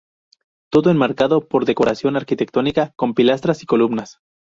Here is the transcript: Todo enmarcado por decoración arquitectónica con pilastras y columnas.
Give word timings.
Todo 0.71 0.89
enmarcado 0.89 1.47
por 1.47 1.65
decoración 1.65 2.15
arquitectónica 2.15 2.91
con 2.95 3.13
pilastras 3.13 3.61
y 3.61 3.67
columnas. 3.67 4.19